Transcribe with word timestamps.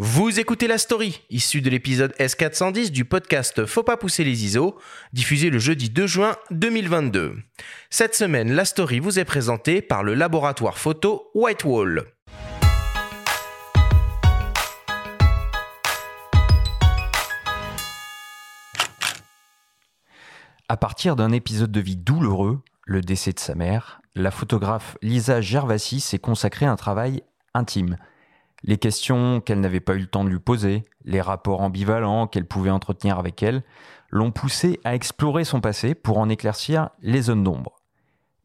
Vous 0.00 0.38
écoutez 0.38 0.68
la 0.68 0.78
story, 0.78 1.22
issue 1.28 1.60
de 1.60 1.68
l'épisode 1.70 2.14
S410 2.20 2.92
du 2.92 3.04
podcast 3.04 3.66
Faut 3.66 3.82
pas 3.82 3.96
pousser 3.96 4.22
les 4.22 4.44
ISO, 4.44 4.78
diffusé 5.12 5.50
le 5.50 5.58
jeudi 5.58 5.90
2 5.90 6.06
juin 6.06 6.36
2022. 6.52 7.34
Cette 7.90 8.14
semaine, 8.14 8.52
la 8.52 8.64
story 8.64 9.00
vous 9.00 9.18
est 9.18 9.24
présentée 9.24 9.82
par 9.82 10.04
le 10.04 10.14
laboratoire 10.14 10.78
photo 10.78 11.32
Whitewall. 11.34 12.04
À 20.68 20.76
partir 20.76 21.16
d'un 21.16 21.32
épisode 21.32 21.72
de 21.72 21.80
vie 21.80 21.96
douloureux, 21.96 22.60
le 22.84 23.00
décès 23.00 23.32
de 23.32 23.40
sa 23.40 23.56
mère, 23.56 24.00
la 24.14 24.30
photographe 24.30 24.96
Lisa 25.02 25.40
Gervasi 25.40 25.98
s'est 25.98 26.20
consacrée 26.20 26.66
à 26.66 26.70
un 26.70 26.76
travail 26.76 27.24
intime– 27.52 27.96
les 28.64 28.76
questions 28.76 29.40
qu'elle 29.40 29.60
n'avait 29.60 29.80
pas 29.80 29.94
eu 29.94 30.00
le 30.00 30.06
temps 30.06 30.24
de 30.24 30.30
lui 30.30 30.40
poser, 30.40 30.82
les 31.04 31.20
rapports 31.20 31.60
ambivalents 31.60 32.26
qu'elle 32.26 32.46
pouvait 32.46 32.70
entretenir 32.70 33.18
avec 33.18 33.42
elle, 33.42 33.62
l'ont 34.10 34.30
poussée 34.30 34.80
à 34.84 34.94
explorer 34.94 35.44
son 35.44 35.60
passé 35.60 35.94
pour 35.94 36.18
en 36.18 36.28
éclaircir 36.28 36.90
les 37.02 37.22
zones 37.22 37.44
d'ombre. 37.44 37.76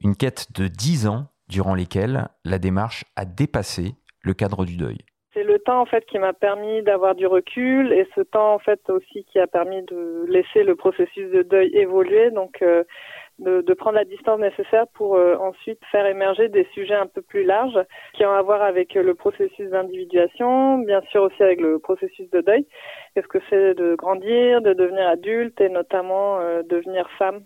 Une 0.04 0.16
quête 0.16 0.48
de 0.54 0.68
dix 0.68 1.08
ans 1.08 1.28
durant 1.48 1.76
lesquelles 1.76 2.28
la 2.44 2.60
démarche 2.60 3.06
a 3.16 3.26
dépassé 3.26 3.96
le 4.22 4.34
cadre 4.34 4.66
du 4.66 4.78
deuil. 4.78 4.98
C'est 5.34 5.44
le 5.44 5.58
temps 5.60 5.82
en 5.82 5.86
fait 5.86 6.06
qui 6.06 6.20
m'a 6.20 6.34
permis 6.34 6.84
d'avoir 6.84 7.16
du 7.16 7.26
recul 7.26 7.92
et 7.92 8.08
ce 8.16 8.22
temps 8.22 8.54
en 8.54 8.60
fait 8.60 8.88
aussi 8.90 9.26
qui 9.26 9.40
a 9.40 9.48
permis 9.48 9.82
de 9.84 10.26
laisser 10.28 10.64
le 10.64 10.76
processus 10.76 11.32
de 11.32 11.42
deuil 11.42 11.76
évoluer. 11.76 12.30
Euh, 12.62 12.84
de, 13.40 13.62
de, 13.62 13.74
prendre 13.74 13.96
la 13.96 14.06
distance 14.06 14.40
nécessaire 14.40 14.86
pour 14.94 15.16
euh, 15.16 15.36
ensuite 15.38 15.80
faire 15.92 16.06
émerger 16.06 16.50
des 16.50 16.68
sujets 16.74 16.96
un 16.96 17.08
peu 17.08 17.22
plus 17.22 17.44
larges 17.44 17.80
qui 18.14 18.26
ont 18.26 18.32
à 18.32 18.42
voir 18.42 18.62
avec 18.62 18.94
le 18.94 19.14
processus 19.16 19.70
d'individuation, 19.70 20.80
bien 20.80 21.02
sûr 21.12 21.24
aussi 21.24 21.42
avec 21.42 21.60
le 21.60 21.80
processus 21.80 22.30
de 22.30 22.42
deuil. 22.42 22.66
Qu'est-ce 23.14 23.28
que 23.28 23.40
c'est 23.50 23.74
de 23.76 23.96
grandir, 23.96 24.62
de 24.62 24.74
devenir 24.74 25.08
adulte 25.08 25.60
et 25.62 25.70
notamment 25.70 26.40
euh, 26.40 26.62
devenir 26.64 27.10
femme 27.18 27.42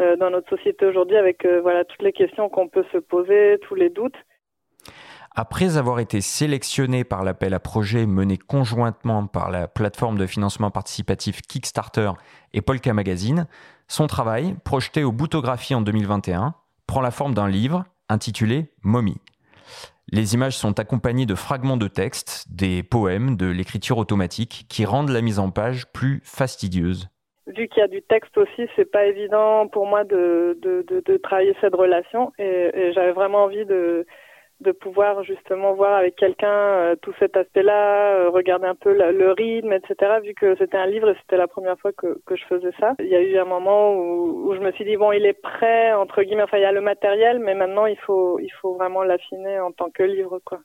euh, 0.00 0.16
dans 0.16 0.30
notre 0.30 0.48
société 0.48 0.86
aujourd'hui 0.86 1.16
avec 1.16 1.46
voilà 1.46 1.84
toutes 1.84 2.02
les 2.02 2.12
questions 2.12 2.48
qu'on 2.48 2.68
peut 2.68 2.84
se 2.92 2.98
poser, 2.98 3.58
tous 3.62 3.74
les 3.74 3.90
doutes. 3.90 4.16
Après 5.40 5.78
avoir 5.78 6.00
été 6.00 6.20
sélectionné 6.20 7.04
par 7.04 7.22
l'appel 7.22 7.54
à 7.54 7.60
projet 7.60 8.06
mené 8.06 8.36
conjointement 8.36 9.28
par 9.28 9.52
la 9.52 9.68
plateforme 9.68 10.18
de 10.18 10.26
financement 10.26 10.72
participatif 10.72 11.42
Kickstarter 11.42 12.10
et 12.54 12.60
Polka 12.60 12.92
Magazine, 12.92 13.46
son 13.86 14.08
travail, 14.08 14.56
projeté 14.64 15.04
au 15.04 15.12
Boutographie 15.12 15.76
en 15.76 15.80
2021, 15.80 16.54
prend 16.88 17.02
la 17.02 17.12
forme 17.12 17.34
d'un 17.34 17.46
livre 17.46 17.84
intitulé 18.08 18.72
Mommy. 18.82 19.18
Les 20.10 20.34
images 20.34 20.56
sont 20.56 20.80
accompagnées 20.80 21.24
de 21.24 21.36
fragments 21.36 21.76
de 21.76 21.86
texte, 21.86 22.46
des 22.50 22.82
poèmes, 22.82 23.36
de 23.36 23.46
l'écriture 23.46 23.98
automatique 23.98 24.66
qui 24.68 24.84
rendent 24.84 25.10
la 25.10 25.20
mise 25.20 25.38
en 25.38 25.52
page 25.52 25.86
plus 25.92 26.20
fastidieuse. 26.24 27.10
Vu 27.46 27.68
qu'il 27.68 27.78
y 27.78 27.84
a 27.84 27.88
du 27.88 28.02
texte 28.02 28.36
aussi, 28.36 28.66
c'est 28.74 28.90
pas 28.90 29.06
évident 29.06 29.68
pour 29.68 29.86
moi 29.86 30.02
de, 30.02 30.58
de, 30.60 31.16
travailler 31.18 31.54
cette 31.60 31.76
relation 31.76 32.32
et 32.38 32.90
j'avais 32.92 33.12
vraiment 33.12 33.44
envie 33.44 33.64
de, 33.64 34.04
de 34.60 34.72
pouvoir 34.72 35.22
justement 35.22 35.74
voir 35.74 35.94
avec 35.94 36.16
quelqu'un 36.16 36.48
euh, 36.48 36.96
tout 37.00 37.12
cet 37.18 37.36
aspect-là, 37.36 38.16
euh, 38.16 38.30
regarder 38.30 38.66
un 38.66 38.74
peu 38.74 38.92
le 38.92 39.32
rythme, 39.32 39.72
etc. 39.72 40.18
Vu 40.22 40.34
que 40.34 40.56
c'était 40.56 40.76
un 40.76 40.86
livre 40.86 41.10
et 41.10 41.16
c'était 41.20 41.36
la 41.36 41.46
première 41.46 41.78
fois 41.78 41.92
que, 41.92 42.18
je 42.30 42.44
faisais 42.48 42.72
ça. 42.80 42.94
Il 42.98 43.06
y 43.06 43.14
a 43.14 43.20
eu 43.20 43.38
un 43.38 43.44
moment 43.44 43.94
où, 43.94 44.48
où, 44.48 44.54
je 44.54 44.60
me 44.60 44.72
suis 44.72 44.84
dit 44.84 44.96
bon, 44.96 45.12
il 45.12 45.24
est 45.26 45.40
prêt 45.40 45.92
entre 45.92 46.22
guillemets. 46.22 46.42
Enfin, 46.42 46.58
il 46.58 46.62
y 46.62 46.66
a 46.66 46.72
le 46.72 46.80
matériel, 46.80 47.38
mais 47.38 47.54
maintenant 47.54 47.86
il 47.86 47.98
faut 47.98 48.38
il 48.40 48.50
faut 48.60 48.74
vraiment 48.74 49.02
l'affiner 49.02 49.60
en 49.60 49.72
tant 49.72 49.90
que 49.90 50.02
livre, 50.02 50.40
quoi. 50.44 50.60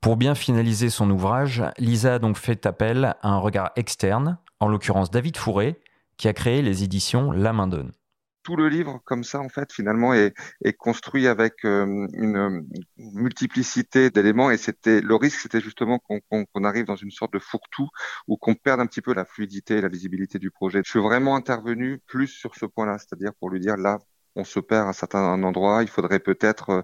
Pour 0.00 0.16
bien 0.16 0.34
finaliser 0.34 0.90
son 0.90 1.10
ouvrage, 1.10 1.64
Lisa 1.78 2.14
a 2.14 2.18
donc 2.18 2.36
fait 2.36 2.66
appel 2.66 3.16
à 3.22 3.28
un 3.28 3.38
regard 3.38 3.72
externe, 3.76 4.38
en 4.60 4.68
l'occurrence 4.68 5.10
David 5.10 5.36
Fourré, 5.36 5.76
qui 6.16 6.28
a 6.28 6.32
créé 6.32 6.62
les 6.62 6.84
éditions 6.84 7.32
La 7.32 7.52
Main 7.52 7.66
Donne 7.66 7.92
tout 8.46 8.54
le 8.54 8.68
livre, 8.68 9.00
comme 9.04 9.24
ça, 9.24 9.40
en 9.40 9.48
fait, 9.48 9.72
finalement, 9.72 10.14
est, 10.14 10.32
est 10.64 10.72
construit 10.72 11.26
avec 11.26 11.64
euh, 11.64 12.06
une 12.12 12.64
multiplicité 12.96 14.08
d'éléments. 14.10 14.52
Et 14.52 14.56
c'était 14.56 15.00
le 15.00 15.16
risque, 15.16 15.40
c'était 15.40 15.60
justement 15.60 15.98
qu'on 15.98 16.64
arrive 16.64 16.84
dans 16.84 16.94
une 16.94 17.10
sorte 17.10 17.32
de 17.32 17.40
fourre-tout 17.40 17.88
ou 18.28 18.36
qu'on 18.36 18.54
perde 18.54 18.78
un 18.78 18.86
petit 18.86 19.02
peu 19.02 19.12
la 19.14 19.24
fluidité 19.24 19.78
et 19.78 19.80
la 19.80 19.88
visibilité 19.88 20.38
du 20.38 20.52
projet. 20.52 20.80
Je 20.84 20.90
suis 20.90 21.00
vraiment 21.00 21.34
intervenu 21.34 21.98
plus 22.06 22.28
sur 22.28 22.54
ce 22.54 22.66
point-là, 22.66 22.98
c'est-à-dire 22.98 23.32
pour 23.40 23.50
lui 23.50 23.58
dire 23.58 23.76
là, 23.76 23.98
on 24.36 24.44
se 24.44 24.60
perd 24.60 24.86
à 24.86 24.90
un 24.90 24.92
certain 24.92 25.42
endroit, 25.42 25.82
il 25.82 25.88
faudrait 25.88 26.20
peut-être 26.20 26.70
euh, 26.70 26.82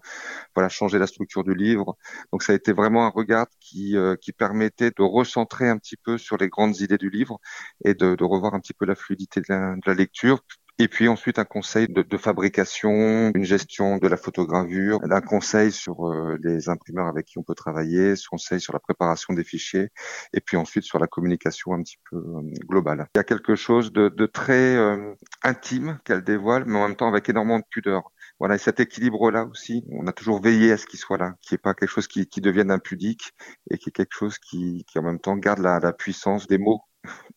voilà 0.55 0.69
changer 0.69 0.99
la 0.99 1.06
structure 1.06 1.44
du 1.44 1.55
livre. 1.55 1.97
Donc 2.33 2.43
ça 2.43 2.53
a 2.53 2.56
été 2.56 2.73
vraiment 2.73 3.06
un 3.06 3.11
regard 3.11 3.47
qui 3.61 3.97
euh, 3.97 4.17
qui 4.17 4.33
permettait 4.33 4.91
de 4.91 5.03
recentrer 5.03 5.69
un 5.69 5.79
petit 5.79 5.97
peu 5.97 6.19
sur 6.19 6.39
les 6.39 6.49
grandes 6.49 6.81
idées 6.81 6.99
du 6.99 7.11
livre 7.11 7.39
et 7.84 7.94
de, 7.94 8.15
de 8.17 8.25
revoir 8.25 8.55
un 8.55 8.61
petit 8.61 8.73
peu 8.75 8.87
la 8.87 8.94
fluidité 8.94 9.41
de 9.41 9.47
la, 9.49 9.75
de 9.77 9.83
la 9.87 9.94
lecture, 9.94 10.41
et 10.82 10.88
puis 10.88 11.06
ensuite 11.06 11.38
un 11.38 11.44
conseil 11.44 11.87
de, 11.88 12.03
de, 12.03 12.16
fabrication, 12.16 13.31
une 13.34 13.44
gestion 13.44 13.98
de 13.98 14.09
la 14.09 14.16
photogravure, 14.16 14.98
un 15.09 15.20
conseil 15.20 15.70
sur 15.70 16.09
euh, 16.09 16.37
les 16.43 16.69
imprimeurs 16.69 17.06
avec 17.06 17.26
qui 17.26 17.38
on 17.38 17.44
peut 17.44 17.54
travailler, 17.54 18.12
un 18.12 18.28
conseil 18.28 18.60
sur 18.60 18.72
la 18.72 18.81
préparation 18.81 19.32
des 19.32 19.44
fichiers, 19.44 19.91
et 20.32 20.41
puis 20.41 20.56
ensuite 20.56 20.82
sur 20.82 20.98
la 20.98 21.06
communication 21.06 21.72
un 21.72 21.82
petit 21.82 21.98
peu 22.10 22.16
euh, 22.16 22.41
globale. 22.69 23.06
Il 23.15 23.19
y 23.19 23.20
a 23.20 23.25
quelque 23.25 23.54
chose 23.54 23.93
de, 23.93 24.09
de 24.09 24.26
très 24.26 24.75
euh, 24.76 25.15
intime 25.44 26.00
qu'elle 26.04 26.25
dévoile, 26.25 26.65
mais 26.66 26.78
en 26.78 26.88
même 26.88 26.97
temps 26.97 27.09
avec 27.09 27.28
énormément 27.28 27.60
de 27.60 27.64
pudeur. 27.70 28.10
Voilà, 28.41 28.56
et 28.56 28.59
cet 28.59 28.81
équilibre-là 28.81 29.44
aussi, 29.44 29.84
on 29.93 30.09
a 30.09 30.12
toujours 30.12 30.43
veillé 30.43 30.72
à 30.72 30.76
ce 30.76 30.87
qu'il 30.87 30.99
soit 30.99 31.19
là, 31.19 31.37
qui 31.43 31.54
est 31.54 31.59
pas 31.59 31.75
quelque 31.75 31.91
chose 31.91 32.09
qui, 32.09 32.26
qui 32.26 32.41
devienne 32.41 32.72
impudique, 32.72 33.34
et 33.70 33.78
qui 33.78 33.91
est 33.91 33.93
quelque 33.93 34.16
chose 34.16 34.38
qui, 34.38 34.84
qui 34.88 34.99
en 34.99 35.03
même 35.03 35.20
temps 35.20 35.37
garde 35.37 35.60
la, 35.60 35.78
la 35.78 35.93
puissance 35.93 36.49
des 36.49 36.59
mots 36.59 36.81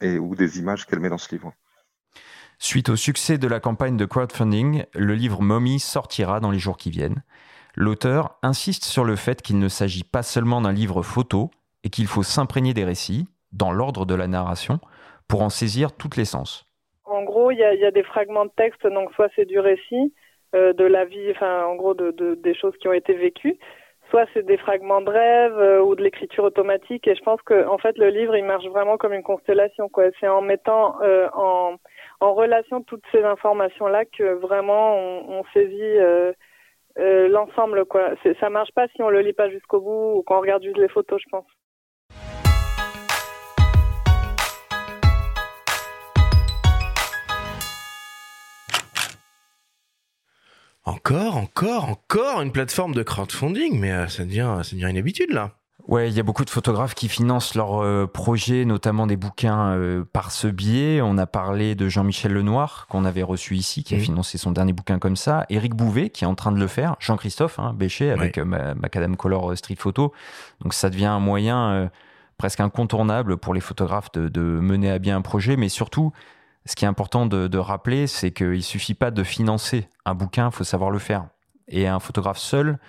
et 0.02 0.18
ou 0.18 0.36
des 0.36 0.58
images 0.58 0.88
qu'elle 0.88 1.00
met 1.00 1.10
dans 1.10 1.20
ce 1.20 1.30
livre. 1.36 1.54
Suite 2.58 2.90
au 2.90 2.96
succès 2.96 3.38
de 3.38 3.48
la 3.48 3.60
campagne 3.60 3.98
de 3.98 4.06
crowdfunding, 4.06 4.86
le 4.94 5.14
livre 5.14 5.42
Mommy 5.42 5.80
sortira 5.80 6.40
dans 6.40 6.52
les 6.52 6.60
jours 6.60 6.78
qui 6.78 6.90
viennent. 6.90 7.24
L'auteur 7.76 8.38
insiste 8.42 8.86
sur 8.86 9.04
le 9.04 9.18
fait 9.18 9.42
qu'il 9.42 9.60
ne 9.60 9.68
s'agit 9.68 10.06
pas 10.06 10.24
seulement 10.24 10.62
d'un 10.62 10.72
livre 10.72 11.02
photo 11.02 11.52
et 11.84 11.90
qu'il 11.90 12.08
faut 12.08 12.24
s'imprégner 12.24 12.74
des 12.74 12.86
récits, 12.86 13.28
dans 13.52 13.72
l'ordre 13.72 14.06
de 14.06 14.16
la 14.16 14.28
narration, 14.28 14.80
pour 15.28 15.42
en 15.42 15.50
saisir 15.50 15.96
toutes 15.96 16.16
les 16.18 16.26
sens. 16.26 16.66
En 17.04 17.24
gros, 17.24 17.52
il 17.52 17.58
y, 17.58 17.64
a 17.64 17.92
des 17.92 18.04
fragments 18.04 18.46
de 18.46 18.52
texte, 18.56 18.88
donc 18.88 19.12
soit 19.14 19.30
c'est 19.36 19.46
du 19.46 19.60
récit, 19.60 20.14
euh, 20.56 20.74
de 20.74 20.86
la 20.86 21.06
vie, 21.06 21.32
enfin 21.32 21.66
en 21.66 21.76
gros 21.76 21.94
de, 21.94 22.36
des 22.36 22.56
choses 22.56 22.76
qui 22.78 22.88
ont 22.88 22.94
été 22.94 23.14
vécues, 23.14 23.58
soit 24.10 24.26
c'est 24.34 24.46
des 24.46 24.58
fragments 24.58 25.02
de 25.02 25.10
rêve 25.10 25.58
euh, 25.58 25.82
ou 25.82 25.96
de 25.96 26.04
l'écriture 26.04 26.46
automatique. 26.46 27.08
Et 27.08 27.16
je 27.16 27.24
pense 27.24 27.42
que 27.42 27.68
en 27.68 27.78
fait 27.78 27.98
le 27.98 28.10
livre 28.10 28.36
il 28.36 28.46
marche 28.46 28.66
vraiment 28.66 28.98
comme 28.98 29.14
une 29.14 29.24
constellation. 29.24 29.90
C'est 30.20 30.28
en 30.28 30.42
mettant 30.42 31.02
euh, 31.02 31.28
en 31.34 31.76
en 32.20 32.34
relation 32.34 32.82
toutes 32.84 33.04
ces 33.12 33.24
informations 33.24 33.88
là 33.88 34.06
que 34.06 34.34
vraiment 34.36 34.98
on, 34.98 35.44
saisit 35.54 35.82
euh, 35.82 36.34
euh, 36.98 37.28
l'ensemble 37.28 37.86
quoi. 37.86 38.12
Ça 38.40 38.50
marche 38.50 38.72
pas 38.74 38.88
si 38.96 39.02
on 39.02 39.10
le 39.10 39.22
lit 39.22 39.34
pas 39.34 39.50
jusqu'au 39.50 39.82
bout 39.82 40.20
ou 40.20 40.24
qu'on 40.24 40.40
regarde 40.40 40.64
juste 40.64 40.78
les 40.78 40.90
photos, 40.90 41.22
je 41.22 41.30
pense. 41.30 41.46
Encore, 50.88 51.38
encore, 51.38 51.90
encore 51.90 52.42
une 52.42 52.52
plateforme 52.52 52.94
de 52.94 53.02
crowdfunding, 53.02 53.80
mais 53.80 53.92
euh, 53.92 54.08
ça 54.08 54.24
devient, 54.24 54.60
ça 54.62 54.76
devient 54.76 54.92
une 54.92 54.98
habitude 54.98 55.32
là. 55.32 55.52
Ouais, 55.88 56.10
il 56.10 56.16
y 56.16 56.20
a 56.20 56.24
beaucoup 56.24 56.46
de 56.46 56.50
photographes 56.50 56.96
qui 56.96 57.08
financent 57.08 57.54
leurs 57.54 57.84
euh, 57.84 58.08
projets, 58.08 58.66
notamment 58.66 59.06
des 59.06 59.18
bouquins 59.18 59.76
euh, 59.76 60.04
par 60.04 60.32
ce 60.32 60.48
biais. 60.48 61.00
On 61.04 61.20
a 61.20 61.28
parlé 61.28 61.76
de 61.76 61.88
Jean-Michel 61.90 62.34
Lenoir, 62.34 62.88
qu'on 62.90 63.06
avait 63.06 63.22
reçu 63.22 63.56
ici, 63.56 63.84
qui 63.84 63.94
a 63.94 64.00
financé 64.00 64.40
son 64.40 64.52
dernier 64.52 64.74
bouquin 64.74 64.98
comme 64.98 65.16
ça. 65.16 65.46
Éric 65.50 65.76
Bouvet, 65.76 66.10
qui 66.10 66.24
est 66.24 66.28
en 66.28 66.34
train 66.34 66.52
de 66.52 66.58
le 66.58 66.66
faire. 66.66 66.96
Jean-Christophe 67.00 67.60
hein, 67.60 67.74
Béchet, 67.76 68.10
avec 68.10 68.40
euh, 68.40 68.46
Macadam 68.46 69.16
Color 69.16 69.56
Street 69.56 69.76
Photo. 69.78 70.12
Donc 70.62 70.74
ça 70.74 70.90
devient 70.90 71.06
un 71.06 71.20
moyen 71.20 71.92
presque 72.40 72.62
incontournable 72.62 73.38
pour 73.38 73.54
les 73.54 73.62
photographes 73.62 74.12
de, 74.12 74.42
mener 74.42 74.90
à 74.90 74.98
bien 74.98 75.18
un 75.18 75.22
projet. 75.22 75.56
Mais 75.56 75.70
surtout, 75.70 76.14
ce 76.66 76.76
qui 76.76 76.86
est 76.86 76.88
important 76.88 77.28
de, 77.28 77.48
de 77.48 77.58
rappeler, 77.60 78.08
c'est 78.08 78.32
qu'il 78.32 78.64
suffit 78.64 78.96
pas 78.96 79.12
de 79.12 79.24
financer 79.24 79.88
un 80.06 80.16
bouquin, 80.16 80.48
il 80.48 80.52
faut 80.52 80.64
savoir 80.64 80.90
le 80.90 81.00
faire. 81.00 81.28
Et 81.68 81.88
un 81.88 82.00
photographe 82.00 82.40
seul 82.40 82.80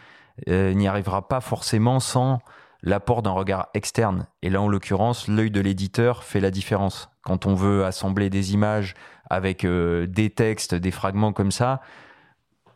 n'y 0.48 0.88
arrivera 0.88 1.28
pas 1.28 1.42
forcément 1.42 2.00
sans 2.00 2.40
l'apport 2.82 3.22
d'un 3.22 3.30
regard 3.30 3.68
externe. 3.74 4.26
Et 4.42 4.50
là, 4.50 4.60
en 4.60 4.68
l'occurrence, 4.68 5.28
l'œil 5.28 5.50
de 5.50 5.60
l'éditeur 5.60 6.24
fait 6.24 6.40
la 6.40 6.50
différence. 6.50 7.08
Quand 7.22 7.46
on 7.46 7.54
veut 7.54 7.84
assembler 7.84 8.30
des 8.30 8.54
images 8.54 8.94
avec 9.28 9.64
euh, 9.64 10.06
des 10.06 10.30
textes, 10.30 10.74
des 10.74 10.90
fragments 10.90 11.32
comme 11.32 11.50
ça, 11.50 11.80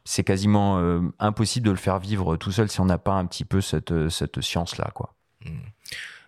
c'est 0.05 0.25
quasiment 0.25 0.79
euh, 0.79 1.00
impossible 1.19 1.67
de 1.67 1.70
le 1.70 1.76
faire 1.76 1.99
vivre 1.99 2.37
tout 2.37 2.50
seul 2.50 2.69
si 2.69 2.81
on 2.81 2.87
n'a 2.87 2.99
pas 2.99 3.14
un 3.14 3.26
petit 3.26 3.44
peu 3.44 3.61
cette, 3.61 3.93
euh, 3.93 4.08
cette 4.08 4.41
science-là. 4.41 4.91
quoi. 4.94 5.14
Hmm. 5.44 5.58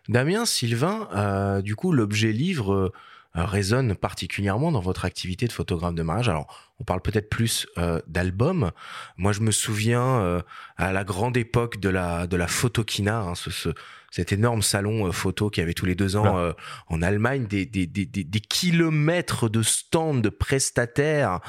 Damien, 0.09 0.45
Sylvain, 0.45 1.61
du 1.63 1.77
coup, 1.77 1.93
l'objet 1.93 2.33
livre 2.33 2.93
résonne 3.35 3.95
particulièrement 3.95 4.73
dans 4.73 4.81
votre 4.81 5.05
activité 5.05 5.47
de 5.47 5.53
photographe 5.53 5.95
de 5.95 6.03
mariage. 6.03 6.29
Alors, 6.29 6.73
on 6.83 6.85
parle 6.85 7.01
peut-être 7.01 7.31
plus 7.31 7.67
euh, 7.79 8.01
d'albums. 8.09 8.73
Moi, 9.17 9.33
je 9.33 9.41
me 9.41 9.53
souviens 9.53 10.21
euh, 10.21 10.43
à 10.77 10.93
la 10.93 11.05
grande 11.05 11.37
époque 11.37 11.79
de 11.79 11.89
la 11.89 12.27
de 12.27 12.37
la 12.37 12.49
photokina, 12.49 13.21
hein, 13.21 13.35
ce, 13.37 13.51
ce, 13.51 13.69
cet 14.11 14.33
énorme 14.33 14.63
salon 14.63 15.13
photo 15.13 15.49
qu'il 15.49 15.61
y 15.61 15.65
avait 15.65 15.75
tous 15.75 15.87
les 15.87 15.95
deux 15.95 16.17
ans 16.17 16.53
en 16.89 17.03
Allemagne, 17.03 17.47
des, 17.47 17.65
des, 17.65 17.87
des, 17.87 18.05
des, 18.05 18.41
kilomètres 18.41 19.49
de 19.49 19.63
stands 19.63 20.13
de 20.13 20.29
prestataires 20.29 21.41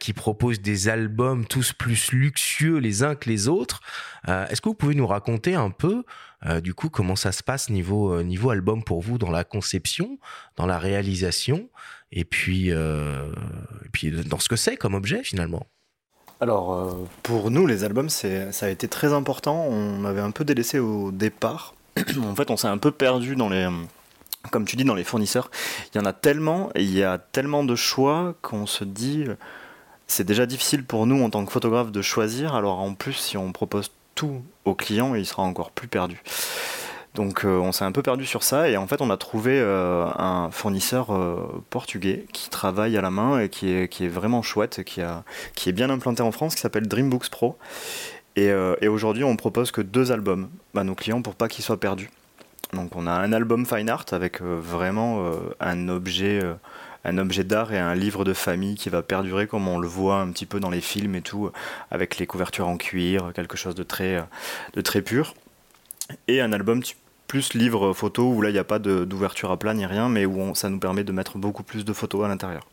qui 0.00 0.12
proposent 0.12 0.60
des 0.60 0.88
albums 0.88 1.46
tous 1.46 1.72
plus 1.72 2.10
luxueux 2.10 2.78
les 2.78 3.04
uns 3.04 3.14
que 3.14 3.30
les 3.30 3.46
autres. 3.46 3.82
Est-ce 4.26 4.60
que 4.60 4.68
vous 4.68 4.74
pouvez 4.74 4.96
nous 4.96 5.06
raconter 5.06 5.54
un 5.54 5.70
peu 5.70 6.02
du 6.60 6.74
coup 6.74 6.88
comment 6.88 7.14
ça 7.14 7.30
se 7.30 7.44
passe 7.44 7.70
niveau, 7.70 8.20
niveau 8.24 8.50
album 8.50 8.82
pour 8.82 9.00
vous 9.00 9.16
dans 9.16 9.30
la 9.30 9.44
conception, 9.44 10.18
dans 10.56 10.66
la 10.66 10.80
réalisation 10.80 11.11
et 12.12 12.24
puis, 12.24 12.68
et 12.70 13.88
puis 13.92 14.10
dans 14.10 14.38
ce 14.38 14.48
que 14.48 14.56
c'est 14.56 14.76
comme 14.76 14.94
objet 14.94 15.22
finalement 15.22 15.66
alors, 16.42 16.74
euh, 16.74 17.06
pour 17.22 17.52
nous, 17.52 17.68
les 17.68 17.84
albums, 17.84 18.08
ça 18.08 18.26
a 18.62 18.68
été 18.68 18.88
très 18.88 19.12
important. 19.12 19.64
On 19.70 20.04
avait 20.04 20.20
un 20.20 20.32
peu 20.32 20.44
délaissé 20.44 20.80
au 20.80 21.12
départ. 21.12 21.76
en 22.20 22.34
fait, 22.34 22.50
on 22.50 22.56
s'est 22.56 22.66
un 22.66 22.78
peu 22.78 22.90
perdu 22.90 23.36
dans 23.36 23.48
les, 23.48 23.68
comme 24.50 24.64
tu 24.64 24.74
dis, 24.74 24.82
dans 24.82 24.96
les 24.96 25.04
fournisseurs. 25.04 25.52
Il 25.94 25.98
y 25.98 26.00
en 26.00 26.04
a 26.04 26.12
tellement, 26.12 26.70
et 26.74 26.82
il 26.82 26.92
y 26.92 27.04
a 27.04 27.18
tellement 27.18 27.62
de 27.62 27.76
choix 27.76 28.34
qu'on 28.42 28.66
se 28.66 28.82
dit, 28.82 29.24
c'est 30.08 30.24
déjà 30.24 30.44
difficile 30.44 30.84
pour 30.84 31.06
nous 31.06 31.22
en 31.22 31.30
tant 31.30 31.46
que 31.46 31.52
photographe 31.52 31.92
de 31.92 32.02
choisir. 32.02 32.56
Alors, 32.56 32.80
en 32.80 32.94
plus, 32.94 33.12
si 33.12 33.36
on 33.36 33.52
propose 33.52 33.92
tout 34.16 34.42
au 34.64 34.74
client, 34.74 35.14
il 35.14 35.24
sera 35.24 35.44
encore 35.44 35.70
plus 35.70 35.86
perdu. 35.86 36.20
Donc 37.14 37.44
euh, 37.44 37.58
on 37.58 37.72
s'est 37.72 37.84
un 37.84 37.92
peu 37.92 38.02
perdu 38.02 38.24
sur 38.24 38.42
ça 38.42 38.70
et 38.70 38.78
en 38.78 38.86
fait 38.86 39.02
on 39.02 39.10
a 39.10 39.18
trouvé 39.18 39.60
euh, 39.60 40.06
un 40.16 40.50
fournisseur 40.50 41.14
euh, 41.14 41.62
portugais 41.68 42.24
qui 42.32 42.48
travaille 42.48 42.96
à 42.96 43.02
la 43.02 43.10
main 43.10 43.38
et 43.38 43.50
qui 43.50 43.70
est, 43.70 43.88
qui 43.88 44.06
est 44.06 44.08
vraiment 44.08 44.40
chouette, 44.40 44.82
qui, 44.82 45.02
a, 45.02 45.22
qui 45.54 45.68
est 45.68 45.72
bien 45.72 45.90
implanté 45.90 46.22
en 46.22 46.32
France, 46.32 46.54
qui 46.54 46.62
s'appelle 46.62 46.88
Dreambooks 46.88 47.28
Pro. 47.28 47.58
Et, 48.34 48.50
et 48.80 48.88
aujourd'hui 48.88 49.24
on 49.24 49.36
propose 49.36 49.72
que 49.72 49.82
deux 49.82 50.10
albums 50.10 50.48
à 50.74 50.84
nos 50.84 50.94
clients 50.94 51.20
pour 51.20 51.34
pas 51.34 51.48
qu'ils 51.48 51.62
soient 51.64 51.78
perdus. 51.78 52.08
Donc 52.72 52.96
on 52.96 53.06
a 53.06 53.12
un 53.12 53.30
album 53.34 53.66
fine 53.66 53.90
art 53.90 54.06
avec 54.12 54.40
vraiment 54.40 55.30
un 55.60 55.88
objet 55.90 56.40
un 57.04 57.18
objet 57.18 57.44
d'art 57.44 57.74
et 57.74 57.78
un 57.78 57.94
livre 57.94 58.24
de 58.24 58.32
famille 58.32 58.76
qui 58.76 58.88
va 58.88 59.02
perdurer 59.02 59.46
comme 59.46 59.68
on 59.68 59.78
le 59.78 59.86
voit 59.86 60.20
un 60.20 60.30
petit 60.30 60.46
peu 60.46 60.60
dans 60.60 60.70
les 60.70 60.80
films 60.80 61.14
et 61.14 61.20
tout, 61.20 61.50
avec 61.90 62.16
les 62.16 62.26
couvertures 62.26 62.68
en 62.68 62.78
cuir, 62.78 63.32
quelque 63.34 63.58
chose 63.58 63.74
de 63.74 63.82
très, 63.82 64.24
de 64.72 64.80
très 64.80 65.02
pur. 65.02 65.34
Et 66.26 66.40
un 66.40 66.54
album 66.54 66.82
plus 67.32 67.54
livre 67.54 67.94
photo 67.94 68.30
où 68.30 68.42
là 68.42 68.50
il 68.50 68.52
n'y 68.52 68.58
a 68.58 68.64
pas 68.64 68.78
d'ouverture 68.78 69.50
à 69.50 69.58
plat 69.58 69.72
ni 69.72 69.86
rien, 69.86 70.10
mais 70.10 70.26
où 70.26 70.54
ça 70.54 70.68
nous 70.68 70.78
permet 70.78 71.02
de 71.02 71.12
mettre 71.12 71.38
beaucoup 71.38 71.62
plus 71.62 71.82
de 71.82 71.94
photos 71.94 72.26
à 72.26 72.28
l'intérieur. 72.28 72.68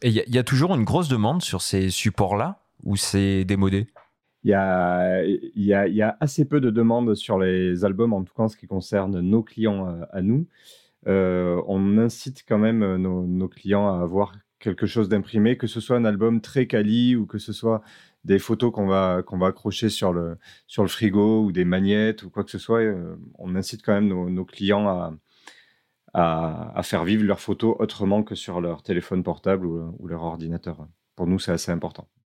Et 0.00 0.08
il 0.08 0.34
y, 0.34 0.38
a 0.38 0.42
toujours 0.42 0.74
une 0.74 0.84
grosse 0.84 1.08
demande 1.08 1.42
sur 1.42 1.60
ces 1.60 1.90
supports-là 1.90 2.60
ou 2.82 2.96
c'est 2.96 3.44
démodé? 3.44 3.86
Il 4.42 4.52
y, 4.52 4.54
a, 4.54 5.22
il, 5.22 5.50
y 5.54 5.74
a, 5.74 5.86
il 5.86 5.94
y, 5.94 6.00
a, 6.00 6.16
assez 6.18 6.46
peu 6.46 6.62
de 6.62 6.70
demandes 6.70 7.14
sur 7.14 7.38
les 7.38 7.84
albums, 7.84 8.14
en 8.14 8.24
tout 8.24 8.32
cas 8.34 8.44
en 8.44 8.48
ce 8.48 8.56
qui 8.56 8.66
concerne 8.66 9.20
nos 9.20 9.42
clients 9.42 9.86
euh, 9.86 10.02
à, 10.12 10.22
nous. 10.22 10.46
Euh, 11.06 11.60
on 11.66 11.98
incite 11.98 12.44
quand 12.48 12.56
même 12.56 12.96
nos, 12.96 13.26
nos, 13.26 13.48
clients 13.48 13.92
à 13.92 14.00
avoir 14.00 14.32
quelque 14.60 14.86
chose 14.86 15.10
d'imprimé, 15.10 15.58
que 15.58 15.66
ce 15.66 15.80
soit 15.80 15.98
un 15.98 16.06
album 16.06 16.40
très 16.40 16.66
quali 16.66 17.16
ou 17.16 17.26
que 17.26 17.36
ce 17.36 17.52
soit 17.52 17.82
des 18.24 18.38
photos 18.38 18.72
qu'on 18.72 18.86
va, 18.86 19.22
va 19.30 19.46
accrocher 19.46 19.88
sur 19.88 20.12
le, 20.12 20.38
sur 20.66 20.82
le 20.82 20.88
frigo 20.88 21.44
ou 21.44 21.52
des 21.52 21.64
magnettes 21.64 22.22
ou 22.22 22.30
quoi 22.30 22.44
que 22.44 22.50
ce 22.50 22.58
soit. 22.58 22.80
Euh, 22.80 23.16
on 23.34 23.54
incite 23.54 23.82
quand 23.82 23.94
même 23.94 24.08
nos, 24.08 24.44
clients 24.44 24.88
à, 24.88 25.14
à, 26.74 26.82
faire 26.82 27.04
vivre 27.04 27.24
leurs 27.24 27.40
photos 27.40 27.76
autrement 27.78 28.22
que 28.22 28.34
sur 28.34 28.60
leur 28.60 28.82
téléphone 28.82 29.22
portable 29.22 29.66
ou 29.66 30.06
leur 30.08 30.22
ordinateur. 30.22 30.88
Pour 31.16 31.26
nous, 31.26 31.38
c'est 31.38 31.52
assez 31.52 31.72
important. 31.72 32.08